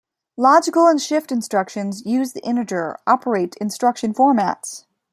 Logical 0.39 0.87
and 0.87 0.99
shift 0.99 1.31
instructions 1.31 2.03
use 2.07 2.33
the 2.33 2.39
integer 2.43 2.97
operate 3.05 3.55
instruction 3.57 4.15
formats. 4.15 4.85